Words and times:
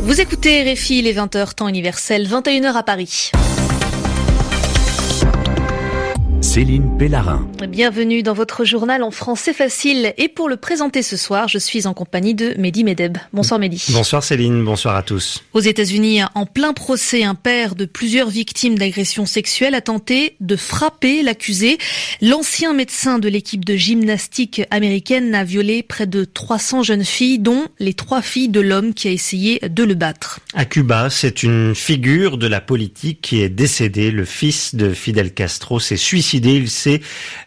Vous 0.00 0.20
écoutez 0.20 0.72
RFI, 0.72 1.02
les 1.02 1.14
20h 1.14 1.54
temps 1.54 1.68
universel, 1.68 2.26
21h 2.26 2.74
à 2.74 2.82
Paris. 2.82 3.30
Céline 6.52 6.98
Pellarin. 6.98 7.48
Bienvenue 7.66 8.22
dans 8.22 8.34
votre 8.34 8.66
journal 8.66 9.02
en 9.02 9.10
français 9.10 9.54
facile. 9.54 10.12
Et 10.18 10.28
pour 10.28 10.50
le 10.50 10.58
présenter 10.58 11.00
ce 11.00 11.16
soir, 11.16 11.48
je 11.48 11.56
suis 11.56 11.86
en 11.86 11.94
compagnie 11.94 12.34
de 12.34 12.52
Mehdi 12.58 12.84
Medeb. 12.84 13.16
Bonsoir 13.32 13.58
Mehdi. 13.58 13.82
Bonsoir 13.88 14.22
Céline, 14.22 14.62
bonsoir 14.62 14.94
à 14.96 15.02
tous. 15.02 15.42
Aux 15.54 15.60
États-Unis, 15.60 16.20
en 16.34 16.44
plein 16.44 16.74
procès, 16.74 17.24
un 17.24 17.34
père 17.34 17.74
de 17.74 17.86
plusieurs 17.86 18.28
victimes 18.28 18.76
d'agressions 18.76 19.24
sexuelles 19.24 19.74
a 19.74 19.80
tenté 19.80 20.36
de 20.40 20.54
frapper 20.56 21.22
l'accusé. 21.22 21.78
L'ancien 22.20 22.74
médecin 22.74 23.18
de 23.18 23.30
l'équipe 23.30 23.64
de 23.64 23.74
gymnastique 23.74 24.60
américaine 24.70 25.34
a 25.34 25.44
violé 25.44 25.82
près 25.82 26.06
de 26.06 26.26
300 26.26 26.82
jeunes 26.82 27.06
filles, 27.06 27.38
dont 27.38 27.68
les 27.78 27.94
trois 27.94 28.20
filles 28.20 28.50
de 28.50 28.60
l'homme 28.60 28.92
qui 28.92 29.08
a 29.08 29.10
essayé 29.10 29.58
de 29.66 29.84
le 29.84 29.94
battre. 29.94 30.40
À 30.52 30.66
Cuba, 30.66 31.08
c'est 31.08 31.44
une 31.44 31.74
figure 31.74 32.36
de 32.36 32.46
la 32.46 32.60
politique 32.60 33.22
qui 33.22 33.40
est 33.40 33.48
décédée. 33.48 34.10
Le 34.10 34.26
fils 34.26 34.74
de 34.74 34.92
Fidel 34.92 35.32
Castro 35.32 35.80
s'est 35.80 35.96
suicidé 35.96 36.41
il 36.50 36.70
s'est 36.70 37.00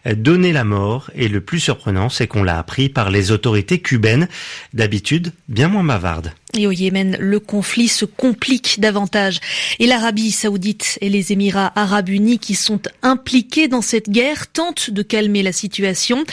donné 0.06 0.52
la 0.52 0.64
mort 0.64 1.10
et 1.14 1.28
le 1.28 1.40
plus 1.40 1.60
surprenant, 1.60 2.08
c'est 2.08 2.26
qu'on 2.26 2.42
l'a 2.42 2.58
appris 2.58 2.88
par 2.88 3.10
les 3.10 3.30
autorités 3.30 3.80
cubaines, 3.80 4.28
d'habitude 4.72 5.32
bien 5.48 5.68
moins 5.68 5.84
bavardes. 5.84 6.32
Et 6.54 6.66
au 6.66 6.72
Yémen, 6.72 7.16
le 7.20 7.38
conflit 7.38 7.88
se 7.88 8.04
complique 8.04 8.80
davantage. 8.80 9.40
Et 9.78 9.86
l'Arabie 9.86 10.30
saoudite 10.30 10.98
et 11.00 11.10
les 11.10 11.32
Émirats 11.32 11.72
arabes 11.76 12.08
unis 12.08 12.38
qui 12.38 12.54
sont 12.54 12.80
impliqués 13.02 13.68
dans 13.68 13.82
cette 13.82 14.08
guerre 14.08 14.50
tentent 14.50 14.90
de 14.90 15.02
calmer 15.02 15.42
la 15.42 15.52
situation. 15.52 16.24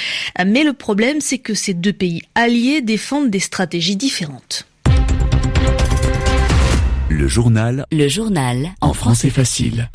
Mais 0.45 0.63
le 0.63 0.73
problème, 0.73 1.19
c'est 1.19 1.39
que 1.39 1.53
ces 1.53 1.73
deux 1.73 1.93
pays 1.93 2.21
alliés 2.35 2.81
défendent 2.81 3.29
des 3.29 3.39
stratégies 3.39 3.97
différentes. 3.97 4.65
Le 7.09 7.27
journal. 7.27 7.85
Le 7.91 8.07
journal. 8.07 8.71
En 8.81 8.93
français 8.93 9.29
facile. 9.29 9.89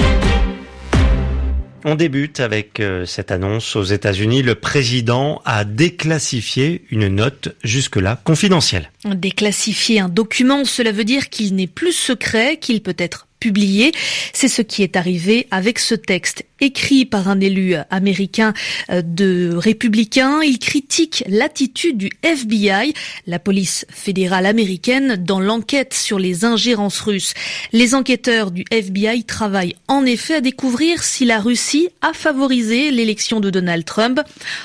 On 1.84 1.94
débute 1.94 2.40
avec 2.40 2.80
euh, 2.80 3.06
cette 3.06 3.30
annonce 3.30 3.76
aux 3.76 3.84
États-Unis. 3.84 4.42
Le 4.42 4.56
président 4.56 5.40
a 5.44 5.64
déclassifié 5.64 6.84
une 6.90 7.06
note 7.06 7.54
jusque-là 7.62 8.20
confidentielle. 8.24 8.90
Déclassifier 9.04 10.00
un 10.00 10.08
document, 10.08 10.64
cela 10.64 10.90
veut 10.90 11.04
dire 11.04 11.28
qu'il 11.28 11.54
n'est 11.54 11.68
plus 11.68 11.92
secret, 11.92 12.56
qu'il 12.56 12.82
peut 12.82 12.96
être 12.98 13.27
publié. 13.41 13.92
C'est 14.33 14.48
ce 14.48 14.62
qui 14.62 14.83
est 14.83 14.97
arrivé 14.97 15.47
avec 15.50 15.78
ce 15.78 15.94
texte 15.94 16.44
écrit 16.61 17.05
par 17.05 17.28
un 17.28 17.41
élu 17.41 17.75
américain 17.91 18.53
euh, 18.91 19.03
de 19.03 19.53
républicain. 19.55 20.41
Il 20.42 20.58
critique 20.58 21.25
l'attitude 21.28 21.97
du 21.97 22.11
FBI, 22.22 22.95
la 23.27 23.39
police 23.39 23.86
fédérale 23.91 24.47
américaine, 24.47 25.17
dans 25.17 25.41
l'enquête 25.41 25.95
sur 25.95 26.19
les 26.19 26.45
ingérences 26.45 27.00
russes. 27.00 27.34
Les 27.72 27.95
enquêteurs 27.95 28.50
du 28.50 28.64
FBI 28.70 29.25
travaillent 29.25 29.77
en 29.86 30.05
effet 30.05 30.34
à 30.34 30.41
découvrir 30.41 31.02
si 31.02 31.25
la 31.25 31.39
Russie 31.39 31.89
a 32.00 32.12
favorisé 32.12 32.91
l'élection 32.91 33.41
de 33.41 33.50
Donald 33.50 33.84
Trump 33.84 34.20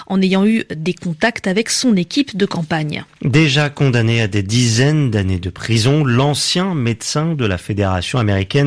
en 0.07 0.21
ayant 0.21 0.45
eu 0.45 0.63
des 0.75 0.93
contacts 0.93 1.47
avec 1.47 1.69
son 1.69 1.95
équipe 1.95 2.35
de 2.35 2.45
campagne. 2.45 3.05
Déjà 3.21 3.69
condamné 3.69 4.21
à 4.21 4.27
des 4.27 4.43
dizaines 4.43 5.11
d'années 5.11 5.39
de 5.39 5.49
prison, 5.49 6.03
l'ancien 6.03 6.73
médecin 6.73 7.35
de 7.35 7.45
la 7.45 7.57
Fédération 7.57 8.19
américaine 8.19 8.62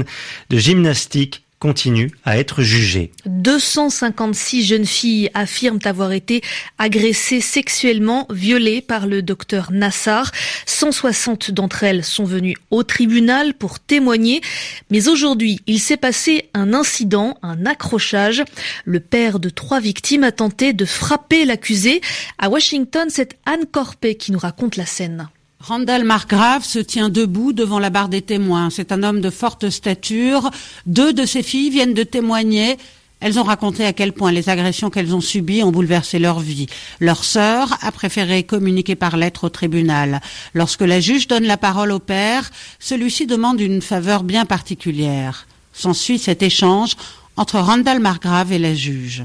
de 0.51 0.59
gymnastique 0.59 1.47
continue 1.59 2.11
à 2.25 2.39
être 2.39 2.63
jugé. 2.63 3.11
256 3.25 4.65
jeunes 4.65 4.87
filles 4.87 5.31
affirment 5.35 5.81
avoir 5.85 6.13
été 6.13 6.43
agressées 6.79 7.41
sexuellement, 7.41 8.27
violées 8.31 8.83
par 8.83 9.07
le 9.07 9.23
docteur 9.23 9.73
Nassar. 9.73 10.33
160 10.67 11.51
d'entre 11.51 11.83
elles 11.85 12.05
sont 12.05 12.25
venues 12.25 12.57
au 12.71 12.83
tribunal 12.83 13.55
pour 13.55 13.81
témoigner. 13.81 14.43
Mais 14.91 15.09
aujourd'hui, 15.09 15.61
il 15.67 15.81
s'est 15.81 15.97
passé 15.97 16.51
un 16.53 16.75
incident, 16.75 17.39
un 17.43 17.65
accrochage. 17.65 18.45
Le 18.85 19.01
père 19.01 19.41
de 19.41 19.49
trois 19.49 19.81
victimes 19.81 20.25
a 20.25 20.33
tenté 20.33 20.73
de 20.73 20.85
frapper 20.85 21.45
l'accusé. 21.45 22.01
À 22.39 22.51
Washington, 22.51 23.09
c'est 23.09 23.39
Anne 23.47 23.67
Corpet 23.71 24.17
qui 24.17 24.33
nous 24.33 24.39
raconte 24.39 24.77
la 24.77 24.87
scène. 24.87 25.29
Randall 25.61 26.05
Margrave 26.05 26.65
se 26.65 26.79
tient 26.79 27.09
debout 27.09 27.53
devant 27.53 27.79
la 27.79 27.91
barre 27.91 28.09
des 28.09 28.23
témoins. 28.23 28.71
C'est 28.71 28.93
un 28.93 29.03
homme 29.03 29.21
de 29.21 29.31
forte 29.31 29.71
stature. 29.71 30.51
Deux 30.85 31.13
de 31.13 31.25
ses 31.25 31.43
filles 31.43 31.71
viennent 31.71 31.95
de 31.95 32.03
témoigner. 32.03 32.77
Elles 33.21 33.39
ont 33.39 33.45
raconté 33.45 33.85
à 33.87 33.95
quel 33.95 34.13
point 34.13 34.31
les 34.31 34.51
agressions 34.51 34.91
qu'elles 34.91 35.15
ont 35.15 35.23
subies 35.23 35.63
ont 35.63 35.73
bouleversé 35.73 36.19
leur 36.19 36.41
vie. 36.41 36.67
Leur 37.01 37.25
sœur 37.25 37.79
a 37.81 37.91
préféré 37.91 38.43
communiquer 38.43 38.95
par 38.95 39.17
lettre 39.17 39.45
au 39.45 39.49
tribunal. 39.49 40.21
Lorsque 40.53 40.83
la 40.83 41.01
juge 41.01 41.27
donne 41.27 41.45
la 41.45 41.57
parole 41.57 41.91
au 41.91 41.99
père, 41.99 42.51
celui-ci 42.79 43.27
demande 43.27 43.61
une 43.61 43.81
faveur 43.81 44.23
bien 44.23 44.45
particulière. 44.45 45.47
S'ensuit 45.73 46.19
cet 46.19 46.43
échange 46.43 46.97
entre 47.37 47.59
Randall 47.59 48.01
Margrave 48.01 48.53
et 48.53 48.59
la 48.59 48.75
juge. 48.75 49.25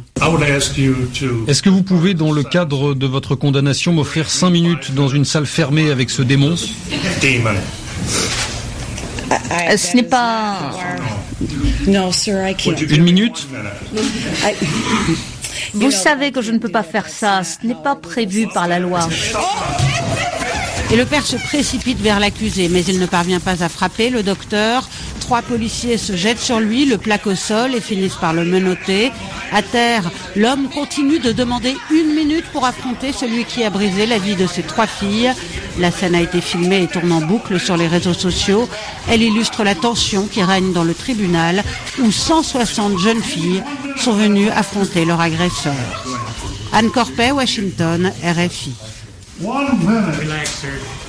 Est-ce 1.47 1.61
que 1.61 1.69
vous 1.69 1.83
pouvez, 1.83 2.13
dans 2.13 2.31
le 2.31 2.43
cadre 2.43 2.93
de 2.93 3.07
votre 3.07 3.35
condamnation, 3.35 3.93
m'offrir 3.93 4.29
cinq 4.29 4.49
minutes 4.49 4.93
dans 4.93 5.07
une 5.07 5.25
salle 5.25 5.45
fermée 5.45 5.89
avec 5.91 6.09
ce 6.09 6.21
démon? 6.21 6.55
euh, 9.31 9.77
Ce 9.77 9.95
n'est 9.95 10.03
pas... 10.03 10.71
Une 12.89 13.03
minute? 13.03 13.47
Vous 15.73 15.91
savez 15.91 16.31
que 16.31 16.41
je 16.41 16.51
ne 16.51 16.57
peux 16.57 16.69
pas 16.69 16.83
faire 16.83 17.07
ça. 17.07 17.43
Ce 17.43 17.65
n'est 17.65 17.75
pas 17.81 17.95
prévu 17.95 18.47
par 18.53 18.67
la 18.67 18.79
loi. 18.79 19.07
Et 20.91 20.97
le 20.97 21.05
père 21.05 21.25
se 21.25 21.37
précipite 21.37 22.01
vers 22.01 22.19
l'accusé, 22.19 22.67
mais 22.67 22.83
il 22.83 22.99
ne 22.99 23.05
parvient 23.05 23.39
pas 23.39 23.63
à 23.63 23.69
frapper 23.69 24.09
le 24.09 24.23
docteur. 24.23 24.89
Trois 25.21 25.41
policiers 25.41 25.97
se 25.97 26.17
jettent 26.17 26.41
sur 26.41 26.59
lui, 26.59 26.85
le 26.85 26.97
plaquent 26.97 27.27
au 27.27 27.35
sol 27.35 27.73
et 27.73 27.79
finissent 27.79 28.17
par 28.17 28.33
le 28.33 28.43
menotter. 28.43 29.13
À 29.53 29.61
terre, 29.61 30.11
l'homme 30.35 30.67
continue 30.67 31.19
de 31.19 31.31
demander 31.31 31.77
une 31.91 32.13
minute 32.13 32.43
pour 32.51 32.65
affronter 32.65 33.13
celui 33.13 33.45
qui 33.45 33.63
a 33.63 33.69
brisé 33.69 34.05
la 34.05 34.17
vie 34.17 34.35
de 34.35 34.45
ses 34.47 34.63
trois 34.63 34.85
filles. 34.85 35.31
La 35.79 35.91
scène 35.91 36.13
a 36.13 36.21
été 36.21 36.41
filmée 36.41 36.83
et 36.83 36.87
tourne 36.87 37.13
en 37.13 37.21
boucle 37.21 37.57
sur 37.57 37.77
les 37.77 37.87
réseaux 37.87 38.13
sociaux. 38.13 38.67
Elle 39.09 39.21
illustre 39.21 39.63
la 39.63 39.75
tension 39.75 40.27
qui 40.27 40.43
règne 40.43 40.73
dans 40.73 40.83
le 40.83 40.93
tribunal 40.93 41.63
où 42.01 42.11
160 42.11 42.99
jeunes 42.99 43.23
filles 43.23 43.63
sont 43.95 44.13
venues 44.13 44.49
affronter 44.49 45.05
leur 45.05 45.21
agresseur. 45.21 45.73
Anne 46.73 46.91
Corpet, 46.91 47.31
Washington, 47.31 48.11
RFI. 48.25 48.73
One 49.41 49.79
minute. 49.83 50.19
Relax, 50.19 50.51
sir. 50.51 51.00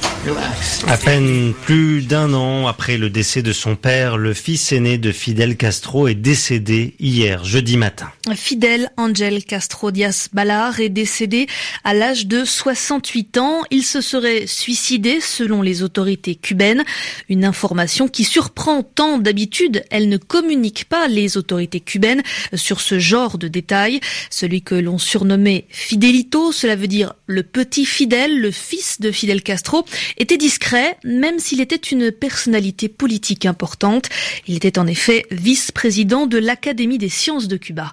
À 0.86 0.96
peine 0.98 1.52
plus 1.64 2.02
d'un 2.02 2.32
an 2.32 2.68
après 2.68 2.96
le 2.96 3.10
décès 3.10 3.42
de 3.42 3.52
son 3.52 3.74
père, 3.74 4.16
le 4.16 4.34
fils 4.34 4.70
aîné 4.70 4.96
de 4.96 5.10
Fidel 5.10 5.56
Castro 5.56 6.06
est 6.06 6.14
décédé 6.14 6.94
hier, 7.00 7.44
jeudi 7.44 7.76
matin. 7.76 8.08
Fidel 8.36 8.90
Angel 8.96 9.42
Castro 9.42 9.90
Diaz 9.90 10.28
Balar 10.32 10.78
est 10.78 10.90
décédé 10.90 11.48
à 11.82 11.92
l'âge 11.92 12.28
de 12.28 12.44
68 12.44 13.38
ans. 13.38 13.62
Il 13.72 13.82
se 13.82 14.00
serait 14.00 14.46
suicidé 14.46 15.20
selon 15.20 15.60
les 15.60 15.82
autorités 15.82 16.36
cubaines. 16.36 16.84
Une 17.28 17.44
information 17.44 18.06
qui 18.06 18.22
surprend 18.22 18.84
tant 18.84 19.18
d'habitude. 19.18 19.84
Elle 19.90 20.08
ne 20.08 20.18
communique 20.18 20.84
pas 20.84 21.08
les 21.08 21.36
autorités 21.36 21.80
cubaines 21.80 22.22
sur 22.54 22.80
ce 22.80 23.00
genre 23.00 23.38
de 23.38 23.48
détails. 23.48 23.98
Celui 24.30 24.62
que 24.62 24.76
l'on 24.76 24.98
surnommait 24.98 25.66
Fidelito, 25.68 26.52
cela 26.52 26.76
veut 26.76 26.86
dire 26.86 27.14
le 27.26 27.42
petit 27.42 27.86
Fidel, 27.86 28.40
le 28.40 28.52
fils 28.52 29.00
de 29.00 29.10
Fidel 29.10 29.42
Castro, 29.42 29.84
était 30.16 30.36
discret, 30.36 30.96
même 31.04 31.38
s'il 31.38 31.60
était 31.60 31.76
une 31.76 32.10
personnalité 32.10 32.88
politique 32.88 33.46
importante. 33.46 34.08
Il 34.46 34.56
était 34.56 34.78
en 34.78 34.86
effet 34.86 35.26
vice-président 35.30 36.26
de 36.26 36.38
l'Académie 36.38 36.98
des 36.98 37.08
sciences 37.08 37.48
de 37.48 37.56
Cuba. 37.56 37.92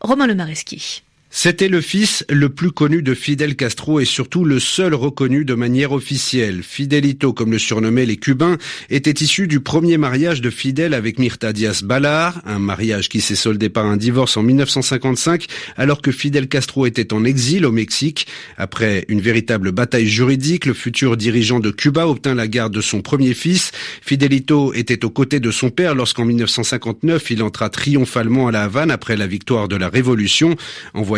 Romain 0.00 0.26
Le 0.26 0.34
Mareschi. 0.34 1.02
C'était 1.32 1.68
le 1.68 1.80
fils 1.80 2.24
le 2.28 2.48
plus 2.48 2.72
connu 2.72 3.02
de 3.02 3.14
Fidel 3.14 3.54
Castro 3.54 4.00
et 4.00 4.04
surtout 4.04 4.44
le 4.44 4.58
seul 4.58 4.94
reconnu 4.94 5.44
de 5.44 5.54
manière 5.54 5.92
officielle. 5.92 6.64
Fidelito, 6.64 7.32
comme 7.32 7.52
le 7.52 7.58
surnommaient 7.60 8.04
les 8.04 8.16
Cubains, 8.16 8.58
était 8.90 9.12
issu 9.12 9.46
du 9.46 9.60
premier 9.60 9.96
mariage 9.96 10.40
de 10.40 10.50
Fidel 10.50 10.92
avec 10.92 11.20
Mirta 11.20 11.52
Diaz 11.52 11.84
Balar, 11.84 12.42
un 12.46 12.58
mariage 12.58 13.08
qui 13.08 13.20
s'est 13.20 13.36
soldé 13.36 13.68
par 13.68 13.86
un 13.86 13.96
divorce 13.96 14.36
en 14.36 14.42
1955 14.42 15.46
alors 15.76 16.02
que 16.02 16.10
Fidel 16.10 16.48
Castro 16.48 16.84
était 16.84 17.12
en 17.12 17.24
exil 17.24 17.64
au 17.64 17.70
Mexique. 17.70 18.26
Après 18.58 19.04
une 19.06 19.20
véritable 19.20 19.70
bataille 19.70 20.08
juridique, 20.08 20.66
le 20.66 20.74
futur 20.74 21.16
dirigeant 21.16 21.60
de 21.60 21.70
Cuba 21.70 22.08
obtint 22.08 22.34
la 22.34 22.48
garde 22.48 22.74
de 22.74 22.80
son 22.80 23.02
premier 23.02 23.34
fils. 23.34 23.70
Fidelito 24.02 24.74
était 24.74 25.04
aux 25.04 25.10
côtés 25.10 25.38
de 25.38 25.52
son 25.52 25.70
père 25.70 25.94
lorsqu'en 25.94 26.24
1959 26.24 27.30
il 27.30 27.44
entra 27.44 27.70
triomphalement 27.70 28.48
à 28.48 28.50
la 28.50 28.64
Havane 28.64 28.90
après 28.90 29.16
la 29.16 29.28
victoire 29.28 29.68
de 29.68 29.76
la 29.76 29.88
Révolution. 29.88 30.56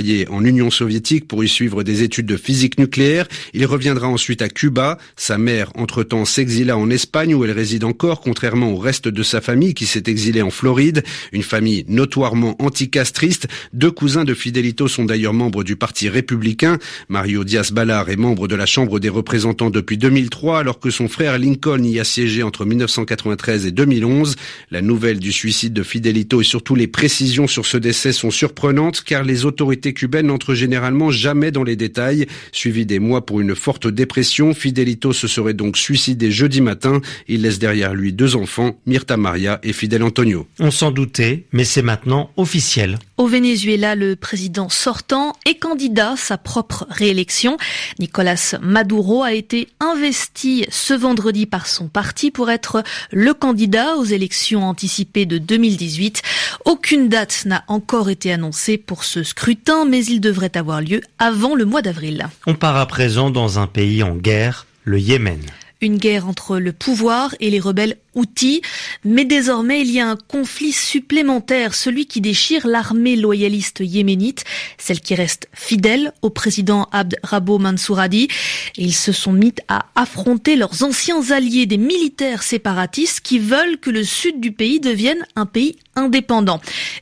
Envoyé 0.02 0.28
en 0.30 0.44
Union 0.44 0.68
soviétique 0.70 1.28
pour 1.28 1.44
y 1.44 1.48
suivre 1.48 1.84
des 1.84 2.02
études 2.02 2.26
de 2.26 2.36
physique 2.36 2.76
nucléaire. 2.76 3.28
Il 3.54 3.64
reviendra 3.66 4.08
ensuite 4.08 4.42
à 4.42 4.48
Cuba. 4.48 4.98
Sa 5.14 5.38
mère, 5.38 5.70
entre-temps, 5.76 6.24
s'exila 6.24 6.76
en 6.76 6.90
Espagne 6.90 7.36
où 7.36 7.44
elle 7.44 7.52
réside 7.52 7.84
encore, 7.84 8.20
contrairement 8.20 8.72
au 8.72 8.78
reste 8.78 9.06
de 9.06 9.22
sa 9.22 9.40
famille 9.40 9.74
qui 9.74 9.86
s'est 9.86 10.02
exilée 10.06 10.42
en 10.42 10.50
Floride. 10.50 11.04
Une 11.30 11.44
famille 11.44 11.84
notoirement 11.86 12.56
anticastriste. 12.60 13.46
Deux 13.72 13.92
cousins 13.92 14.24
de 14.24 14.34
Fidelito 14.34 14.88
sont 14.88 15.04
d'ailleurs 15.04 15.34
membres 15.34 15.62
du 15.62 15.76
Parti 15.76 16.08
républicain. 16.08 16.78
Mario 17.08 17.44
Diaz-Balart 17.44 18.10
est 18.10 18.16
membre 18.16 18.48
de 18.48 18.56
la 18.56 18.66
Chambre 18.66 18.98
des 18.98 19.08
représentants 19.08 19.70
depuis 19.70 19.98
2003 19.98 20.58
alors 20.58 20.80
que 20.80 20.90
son 20.90 21.06
frère 21.06 21.38
Lincoln 21.38 21.84
y 21.84 22.00
a 22.00 22.04
siégé 22.04 22.42
entre 22.42 22.64
1993 22.64 23.66
et 23.66 23.70
2011. 23.70 24.34
La 24.72 24.82
nouvelle 24.82 25.20
du 25.20 25.30
suicide 25.30 25.72
de 25.72 25.84
Fidelito 25.84 26.40
et 26.40 26.44
surtout 26.44 26.74
les 26.74 26.88
précisions 26.88 27.46
sur 27.46 27.66
ce 27.66 27.76
décès 27.76 28.12
sont 28.12 28.32
surprenantes 28.32 29.02
car 29.02 29.22
les 29.22 29.44
autorités 29.44 29.91
cubaines 29.92 30.26
n'entrent 30.26 30.54
généralement 30.54 31.10
jamais 31.10 31.50
dans 31.50 31.64
les 31.64 31.76
détails. 31.76 32.26
Suivi 32.52 32.86
des 32.86 32.98
mois 32.98 33.24
pour 33.24 33.40
une 33.40 33.54
forte 33.54 33.86
dépression, 33.86 34.54
Fidelito 34.54 35.12
se 35.12 35.28
serait 35.28 35.54
donc 35.54 35.76
suicidé 35.76 36.30
jeudi 36.30 36.60
matin. 36.60 37.00
Il 37.28 37.42
laisse 37.42 37.58
derrière 37.58 37.94
lui 37.94 38.12
deux 38.12 38.36
enfants, 38.36 38.76
Myrta 38.86 39.16
Maria 39.16 39.60
et 39.62 39.72
Fidel 39.72 40.02
Antonio. 40.02 40.46
On 40.58 40.70
s'en 40.70 40.90
doutait, 40.90 41.44
mais 41.52 41.64
c'est 41.64 41.82
maintenant 41.82 42.30
officiel. 42.36 42.98
Au 43.18 43.26
Venezuela, 43.26 43.94
le 43.94 44.16
président 44.16 44.68
sortant 44.68 45.34
est 45.46 45.54
candidat 45.54 46.12
à 46.12 46.16
sa 46.16 46.38
propre 46.38 46.86
réélection. 46.90 47.56
Nicolas 48.00 48.56
Maduro 48.60 49.22
a 49.22 49.32
été 49.32 49.68
investi 49.78 50.66
ce 50.70 50.92
vendredi 50.92 51.46
par 51.46 51.66
son 51.66 51.88
parti 51.88 52.30
pour 52.30 52.50
être 52.50 52.82
le 53.12 53.32
candidat 53.32 53.96
aux 53.96 54.04
élections 54.04 54.64
anticipées 54.64 55.26
de 55.26 55.38
2018. 55.38 56.22
Aucune 56.64 57.08
date 57.08 57.44
n'a 57.46 57.64
encore 57.68 58.10
été 58.10 58.32
annoncée 58.32 58.76
pour 58.76 59.04
ce 59.04 59.22
scrutin, 59.22 59.81
mais 59.84 60.04
il 60.04 60.20
devrait 60.20 60.56
avoir 60.56 60.80
lieu 60.80 61.00
avant 61.18 61.54
le 61.54 61.64
mois 61.64 61.82
d'avril. 61.82 62.28
On 62.46 62.54
part 62.54 62.76
à 62.76 62.86
présent 62.86 63.30
dans 63.30 63.58
un 63.58 63.66
pays 63.66 64.02
en 64.02 64.16
guerre, 64.16 64.66
le 64.84 64.98
Yémen. 64.98 65.40
Une 65.80 65.98
guerre 65.98 66.28
entre 66.28 66.58
le 66.58 66.72
pouvoir 66.72 67.34
et 67.40 67.50
les 67.50 67.58
rebelles 67.58 67.96
outils. 68.14 68.62
Mais 69.04 69.24
désormais, 69.24 69.80
il 69.80 69.90
y 69.90 70.00
a 70.00 70.08
un 70.08 70.16
conflit 70.16 70.72
supplémentaire, 70.72 71.74
celui 71.74 72.06
qui 72.06 72.20
déchire 72.20 72.66
l'armée 72.66 73.16
loyaliste 73.16 73.80
yéménite, 73.80 74.44
celle 74.78 75.00
qui 75.00 75.14
reste 75.14 75.48
fidèle 75.54 76.12
au 76.22 76.30
président 76.30 76.88
Abd 76.92 77.16
Rabo 77.22 77.58
Mansouradi. 77.58 78.28
Et 78.76 78.84
ils 78.84 78.94
se 78.94 79.12
sont 79.12 79.32
mis 79.32 79.54
à 79.68 79.86
affronter 79.94 80.56
leurs 80.56 80.82
anciens 80.82 81.30
alliés, 81.30 81.66
des 81.66 81.78
militaires 81.78 82.42
séparatistes 82.42 83.20
qui 83.20 83.38
veulent 83.38 83.78
que 83.78 83.90
le 83.90 84.04
sud 84.04 84.40
du 84.40 84.52
pays 84.52 84.80
devienne 84.80 85.24
un 85.36 85.46
pays 85.46 85.76
indépendant. 85.94 86.60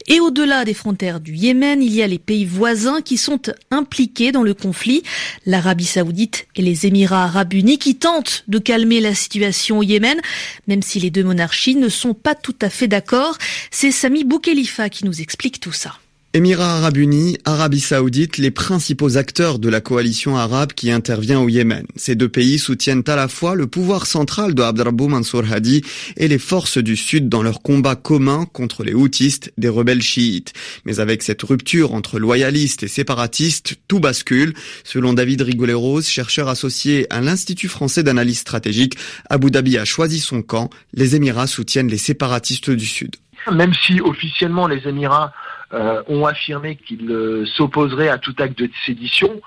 Et 0.09 0.21
au-delà 0.21 0.65
des 0.65 0.75
frontières 0.75 1.21
du 1.21 1.35
Yémen, 1.35 1.83
il 1.83 1.95
y 1.95 2.03
a 2.03 2.07
les 2.07 2.19
pays 2.19 2.45
voisins 2.45 3.03
qui 3.03 3.17
sont 3.17 3.41
impliqués 3.71 4.33
dans 4.33 4.43
le 4.43 4.55
conflit, 4.55 5.03
l'Arabie 5.47 5.85
saoudite 5.85 6.47
et 6.57 6.63
les 6.63 6.87
Émirats 6.87 7.25
arabes 7.25 7.53
unis 7.53 7.79
qui 7.79 7.97
tentent 7.97 8.45
de 8.49 8.59
calmer 8.59 9.01
la 9.01 9.15
situation 9.15 9.79
au 9.79 9.83
Yémen, 9.83 10.21
même 10.67 10.83
si 10.83 11.00
les 11.01 11.11
deux 11.11 11.25
monarchies 11.25 11.77
ne 11.77 11.89
sont 11.89 12.15
pas 12.15 12.35
tout 12.35 12.57
à 12.61 12.71
fait 12.71 12.89
d'accord. 12.89 13.37
C'est 13.71 13.91
Sami 13.91 14.25
Boukhelifa 14.25 14.89
qui 14.89 15.05
nous 15.05 15.21
explique 15.21 15.61
tout 15.61 15.73
ça. 15.73 16.00
Émirats 16.33 16.77
arabes 16.77 16.99
unis, 16.99 17.39
Arabie 17.45 17.81
saoudite, 17.81 18.39
les 18.39 18.53
principaux 18.53 19.17
acteurs 19.17 19.59
de 19.59 19.69
la 19.69 19.81
coalition 19.81 20.37
arabe 20.37 20.75
qui 20.75 20.93
intervient 20.93 21.41
au 21.41 21.49
Yémen. 21.49 21.85
Ces 21.97 22.15
deux 22.15 22.29
pays 22.29 22.61
soutiennent 22.61 23.03
à 23.09 23.17
la 23.17 23.27
fois 23.27 23.57
le 23.57 23.67
pouvoir 23.67 24.07
central 24.07 24.55
de 24.55 24.63
Abdrabou 24.63 25.09
Mansour 25.09 25.43
Hadi 25.51 25.83
et 26.17 26.29
les 26.29 26.39
forces 26.39 26.79
du 26.79 26.95
Sud 26.95 27.29
dans 27.29 27.43
leur 27.43 27.63
combat 27.63 27.97
commun 27.97 28.47
contre 28.53 28.85
les 28.85 28.95
houtistes, 28.95 29.53
des 29.59 29.69
rebelles 29.69 30.03
chiites. 30.03 30.53
Mais 30.85 31.01
avec 31.01 31.25
cette 31.25 31.43
rupture 31.43 31.95
entre 31.95 32.21
loyalistes 32.21 32.85
et 32.85 32.89
séparatistes, 32.89 33.81
tout 33.89 33.99
bascule. 33.99 34.55
Selon 34.85 35.15
David 35.15 35.43
Rigoleros, 35.43 36.03
chercheur 36.03 36.49
associé 36.49 37.13
à 37.13 37.21
l'Institut 37.21 37.67
français 37.67 38.05
d'analyse 38.05 38.39
stratégique, 38.39 38.97
Abu 39.29 39.51
Dhabi 39.51 39.79
a 39.79 39.85
choisi 39.85 40.21
son 40.21 40.43
camp. 40.43 40.71
Les 40.95 41.17
Émirats 41.17 41.49
soutiennent 41.49 41.89
les 41.89 41.99
séparatistes 41.99 42.71
du 42.71 42.87
Sud. 42.87 43.17
Même 43.51 43.73
si 43.85 44.01
officiellement 44.01 44.69
les 44.69 44.87
Émirats 44.87 45.33
ont 46.09 46.27
affirmé 46.27 46.77
qu'ils 46.77 47.11
euh, 47.11 47.45
s'opposeraient 47.47 48.09
à 48.09 48.19
tout 48.19 48.35
acte 48.39 48.59
de 48.59 48.71
sédition. 48.85 49.41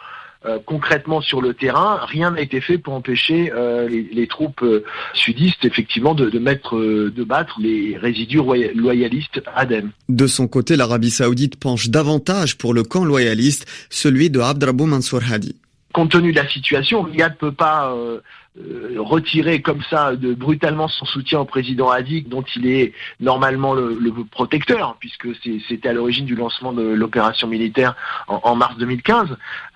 Euh, 0.46 0.60
concrètement 0.66 1.22
sur 1.22 1.42
le 1.42 1.54
terrain, 1.54 2.00
rien 2.06 2.32
n'a 2.32 2.42
été 2.42 2.60
fait 2.60 2.78
pour 2.78 2.94
empêcher 2.94 3.50
les, 3.90 4.28
troupes 4.28 4.66
sudistes 5.14 5.64
effectivement 5.64 6.14
de, 6.16 6.38
mettre, 6.38 6.78
de 6.78 7.24
battre 7.24 7.60
les 7.62 7.98
résidus 7.98 8.42
loyalistes 8.76 9.42
Adem. 9.56 9.92
De 10.10 10.28
son 10.28 10.50
côté, 10.50 10.76
l'Arabie 10.76 11.12
Saoudite 11.12 11.58
penche 11.58 11.90
davantage 11.90 12.58
pour 12.58 12.74
le 12.74 12.84
camp 12.84 13.06
loyaliste, 13.06 13.66
celui 13.90 14.30
de 14.30 14.42
Abdrabou 14.42 14.86
Mansour 14.86 15.22
Hadi. 15.32 15.56
Compte 15.94 16.12
tenu 16.12 16.32
de 16.32 16.38
la 16.42 16.50
situation, 16.50 17.04
Riyad 17.04 17.34
ne 17.34 17.38
peut 17.38 17.52
pas 17.52 17.94
euh, 17.94 18.20
retirer 18.56 19.62
comme 19.62 19.82
ça 19.90 20.16
de, 20.16 20.34
brutalement 20.34 20.88
son 20.88 21.06
soutien 21.06 21.40
au 21.40 21.46
président 21.46 21.90
Hadi, 21.90 22.22
dont 22.22 22.44
il 22.56 22.68
est 22.68 22.94
normalement 23.20 23.74
le, 23.74 23.98
protecteur, 24.30 24.98
puisque 25.00 25.28
c'était 25.68 25.90
à 25.90 25.94
l'origine 25.94 26.26
du 26.26 26.36
lancement 26.36 26.72
de 26.72 26.84
l'opération 26.84 27.48
militaire 27.48 27.96
en, 28.28 28.56
mars 28.56 28.78
2015. 28.78 29.30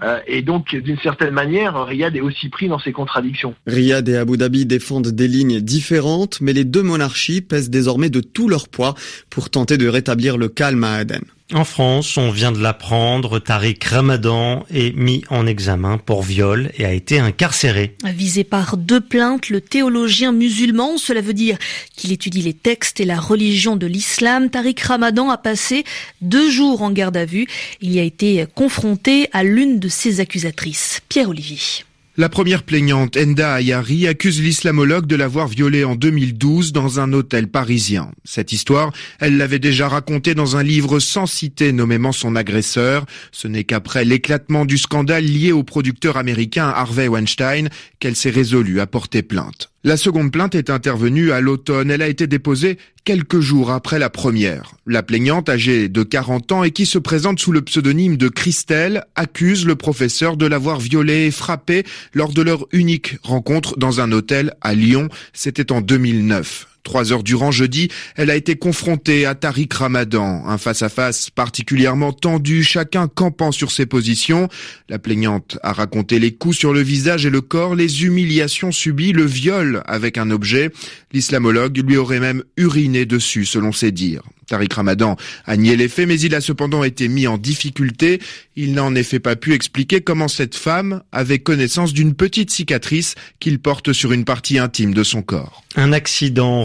Euh, 0.03 0.19
et 0.27 0.41
donc, 0.41 0.75
d'une 0.75 0.99
certaine 0.99 1.31
manière, 1.31 1.85
Riyad 1.85 2.15
est 2.15 2.21
aussi 2.21 2.49
pris 2.49 2.67
dans 2.67 2.79
ses 2.79 2.91
contradictions. 2.91 3.55
Riyad 3.65 4.07
et 4.09 4.17
Abu 4.17 4.37
Dhabi 4.37 4.65
défendent 4.65 5.07
des 5.07 5.27
lignes 5.27 5.59
différentes, 5.59 6.39
mais 6.41 6.53
les 6.53 6.63
deux 6.63 6.83
monarchies 6.83 7.41
pèsent 7.41 7.69
désormais 7.69 8.09
de 8.09 8.21
tout 8.21 8.47
leur 8.47 8.69
poids 8.69 8.93
pour 9.29 9.49
tenter 9.49 9.77
de 9.77 9.87
rétablir 9.87 10.37
le 10.37 10.49
calme 10.49 10.83
à 10.83 10.93
Aden. 10.93 11.23
En 11.53 11.63
France, 11.63 12.17
on 12.17 12.29
vient 12.29 12.51
de 12.51 12.59
l'apprendre, 12.59 13.39
Tariq 13.39 13.87
Ramadan 13.87 14.65
est 14.69 14.93
mis 14.97 15.23
en 15.29 15.47
examen 15.47 15.97
pour 15.97 16.21
viol 16.21 16.71
et 16.77 16.83
a 16.83 16.91
été 16.91 17.19
incarcéré. 17.19 17.95
Visé 18.03 18.43
par 18.43 18.75
deux 18.75 18.99
plaintes, 18.99 19.49
le 19.49 19.61
théologien 19.61 20.33
musulman, 20.33 20.97
cela 20.97 21.21
veut 21.21 21.33
dire 21.33 21.57
qu'il 21.95 22.11
étudie 22.11 22.41
les 22.41 22.53
textes 22.53 22.99
et 22.99 23.05
la 23.05 23.17
religion 23.17 23.77
de 23.77 23.87
l'islam, 23.87 24.49
Tariq 24.49 24.83
Ramadan 24.83 25.29
a 25.29 25.37
passé 25.37 25.85
deux 26.19 26.51
jours 26.51 26.81
en 26.81 26.91
garde 26.91 27.15
à 27.15 27.23
vue. 27.23 27.47
Il 27.79 27.93
y 27.93 27.99
a 27.99 28.03
été 28.03 28.45
confronté 28.53 29.29
à 29.31 29.43
l'une 29.43 29.79
de 29.79 29.87
ses 29.87 30.19
accusatrices, 30.19 30.99
Pierre 31.07 31.29
Olivier. 31.29 31.86
La 32.19 32.29
première 32.29 32.63
plaignante, 32.63 33.15
Enda 33.15 33.53
Ayari, 33.53 34.07
accuse 34.07 34.41
l'islamologue 34.41 35.05
de 35.05 35.15
l'avoir 35.15 35.47
violée 35.47 35.83
en 35.83 35.93
2012 35.93 36.73
dans 36.73 36.99
un 36.99 37.13
hôtel 37.13 37.47
parisien. 37.47 38.09
Cette 38.23 38.51
histoire, 38.51 38.91
elle 39.19 39.37
l'avait 39.37 39.59
déjà 39.59 39.87
racontée 39.87 40.33
dans 40.33 40.57
un 40.57 40.63
livre 40.63 40.97
sans 40.97 41.27
citer 41.27 41.71
nommément 41.71 42.11
son 42.11 42.35
agresseur. 42.35 43.05
Ce 43.31 43.47
n'est 43.47 43.65
qu'après 43.65 44.03
l'éclatement 44.03 44.65
du 44.65 44.79
scandale 44.79 45.25
lié 45.25 45.51
au 45.51 45.61
producteur 45.61 46.17
américain 46.17 46.73
Harvey 46.75 47.07
Weinstein 47.07 47.69
qu'elle 47.99 48.15
s'est 48.15 48.31
résolue 48.31 48.79
à 48.79 48.87
porter 48.87 49.21
plainte. 49.21 49.69
La 49.83 49.95
seconde 49.95 50.31
plainte 50.31 50.55
est 50.55 50.69
intervenue 50.69 51.31
à 51.31 51.39
l'automne. 51.39 51.91
Elle 51.91 52.01
a 52.01 52.09
été 52.09 52.27
déposée 52.27 52.77
quelques 53.05 53.39
jours 53.39 53.71
après 53.71 53.99
la 53.99 54.09
première. 54.09 54.73
La 54.85 55.01
plaignante, 55.01 55.47
âgée 55.47 55.87
de 55.87 56.03
40 56.03 56.51
ans 56.51 56.63
et 56.65 56.71
qui 56.71 56.85
se 56.85 56.97
présente 56.97 57.39
sous 57.39 57.53
le 57.53 57.61
pseudonyme 57.61 58.17
de 58.17 58.27
Christelle, 58.27 59.05
accuse 59.15 59.65
le 59.65 59.77
professeur 59.77 60.35
de 60.35 60.45
l'avoir 60.45 60.81
violée 60.81 61.27
et 61.27 61.31
frappée 61.31 61.85
lors 62.13 62.33
de 62.33 62.41
leur 62.41 62.65
unique 62.71 63.17
rencontre 63.23 63.77
dans 63.77 64.01
un 64.01 64.11
hôtel 64.11 64.53
à 64.61 64.73
Lyon. 64.73 65.09
C'était 65.33 65.71
en 65.71 65.81
2009. 65.81 66.67
Trois 66.87 67.11
heures 67.11 67.23
durant 67.23 67.51
jeudi, 67.51 67.89
elle 68.15 68.29
a 68.29 68.37
été 68.37 68.55
confrontée 68.55 69.25
à 69.25 69.35
Tariq 69.35 69.75
Ramadan, 69.75 70.43
un 70.47 70.57
face-à-face 70.57 71.29
particulièrement 71.29 72.13
tendu, 72.13 72.63
chacun 72.63 73.09
campant 73.09 73.51
sur 73.51 73.73
ses 73.73 73.85
positions. 73.85 74.47
La 74.87 74.97
plaignante 74.97 75.59
a 75.63 75.73
raconté 75.73 76.17
les 76.17 76.31
coups 76.31 76.55
sur 76.55 76.71
le 76.71 76.79
visage 76.79 77.25
et 77.25 77.29
le 77.29 77.41
corps, 77.41 77.75
les 77.75 78.05
humiliations 78.05 78.71
subies, 78.71 79.11
le 79.11 79.25
viol 79.25 79.83
avec 79.85 80.17
un 80.17 80.31
objet. 80.31 80.71
L'islamologue 81.11 81.77
lui 81.85 81.97
aurait 81.97 82.21
même 82.21 82.45
uriné 82.55 83.05
dessus, 83.05 83.43
selon 83.43 83.73
ses 83.73 83.91
dires. 83.91 84.23
Tariq 84.47 84.73
Ramadan 84.73 85.17
a 85.45 85.57
nié 85.57 85.75
les 85.75 85.89
faits, 85.89 86.07
mais 86.07 86.19
il 86.19 86.33
a 86.33 86.41
cependant 86.41 86.83
été 86.83 87.09
mis 87.09 87.27
en 87.27 87.37
difficulté. 87.37 88.21
Il 88.55 88.73
n'a 88.73 88.83
en 88.83 88.95
effet 88.95 89.19
pas 89.19 89.35
pu 89.35 89.53
expliquer 89.53 90.01
comment 90.01 90.29
cette 90.29 90.55
femme 90.55 91.03
avait 91.11 91.39
connaissance 91.39 91.93
d'une 91.93 92.13
petite 92.13 92.49
cicatrice 92.49 93.15
qu'il 93.39 93.59
porte 93.59 93.91
sur 93.93 94.13
une 94.13 94.25
partie 94.25 94.57
intime 94.57 94.93
de 94.93 95.03
son 95.03 95.21
corps. 95.21 95.63
Un 95.75 95.91
accident 95.91 96.63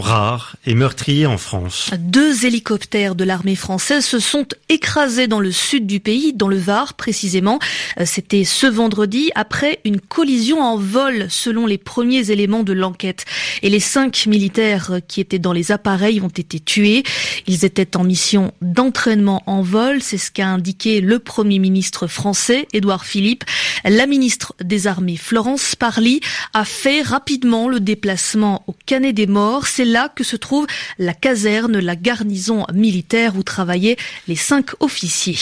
meurtrier 0.67 1.25
en 1.25 1.37
France. 1.37 1.91
Deux 1.97 2.45
hélicoptères 2.45 3.15
de 3.15 3.23
l'armée 3.23 3.55
française 3.55 4.05
se 4.05 4.19
sont 4.19 4.45
écrasés 4.69 5.27
dans 5.27 5.39
le 5.39 5.51
sud 5.51 5.87
du 5.87 5.99
pays, 5.99 6.33
dans 6.33 6.47
le 6.47 6.57
Var 6.57 6.93
précisément. 6.93 7.59
C'était 8.05 8.43
ce 8.43 8.67
vendredi 8.67 9.31
après 9.35 9.79
une 9.85 9.99
collision 9.99 10.61
en 10.61 10.77
vol 10.77 11.27
selon 11.29 11.65
les 11.65 11.77
premiers 11.77 12.31
éléments 12.31 12.63
de 12.63 12.73
l'enquête. 12.73 13.25
Et 13.61 13.69
les 13.69 13.79
cinq 13.79 14.25
militaires 14.27 14.99
qui 15.07 15.21
étaient 15.21 15.39
dans 15.39 15.53
les 15.53 15.71
appareils 15.71 16.21
ont 16.21 16.27
été 16.27 16.59
tués. 16.59 17.03
Ils 17.47 17.65
étaient 17.65 17.97
en 17.97 18.03
mission 18.03 18.53
d'entraînement 18.61 19.43
en 19.45 19.61
vol. 19.61 20.01
C'est 20.01 20.17
ce 20.17 20.31
qu'a 20.31 20.47
indiqué 20.47 21.01
le 21.01 21.19
premier 21.19 21.59
ministre 21.59 22.07
français, 22.07 22.67
Édouard 22.73 23.05
Philippe. 23.05 23.43
La 23.85 24.05
ministre 24.05 24.53
des 24.61 24.87
Armées, 24.87 25.17
Florence 25.17 25.75
Parly, 25.75 26.21
a 26.53 26.65
fait 26.65 27.01
rapidement 27.01 27.67
le 27.67 27.79
déplacement 27.79 28.63
au 28.67 28.75
Canet 28.85 29.13
des 29.13 29.27
Morts. 29.27 29.67
Là 29.93 30.09
que 30.13 30.25
se 30.25 30.35
trouve 30.35 30.67
la 30.99 31.13
caserne, 31.13 31.79
la 31.79 31.95
garnison 31.95 32.65
militaire 32.73 33.37
où 33.37 33.43
travaillaient 33.43 33.95
les 34.27 34.35
cinq 34.35 34.71
officiers. 34.81 35.37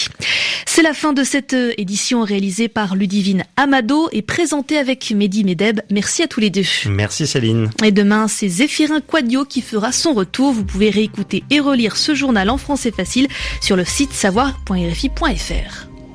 C'est 0.67 0.83
la 0.83 0.93
fin 0.93 1.13
de 1.13 1.23
cette 1.23 1.55
édition 1.77 2.23
réalisée 2.23 2.67
par 2.67 2.95
Ludivine 2.95 3.43
Amado 3.57 4.09
et 4.11 4.21
présentée 4.21 4.77
avec 4.77 5.09
Mehdi 5.11 5.43
Medeb. 5.43 5.81
Merci 5.89 6.21
à 6.23 6.27
tous 6.27 6.39
les 6.39 6.49
deux. 6.49 6.65
Merci 6.85 7.25
Céline. 7.25 7.69
Et 7.83 7.91
demain, 7.91 8.27
c'est 8.27 8.47
Zéphirin 8.47 9.01
Quadio 9.01 9.45
qui 9.45 9.61
fera 9.61 9.91
son 9.91 10.13
retour. 10.13 10.51
Vous 10.51 10.65
pouvez 10.65 10.89
réécouter 10.89 11.43
et 11.49 11.59
relire 11.59 11.97
ce 11.97 12.13
journal 12.13 12.49
en 12.49 12.57
français 12.57 12.91
facile 12.91 13.27
sur 13.61 13.75
le 13.75 13.85
site 13.85 14.13
savoir.rfi.fr. 14.13 15.90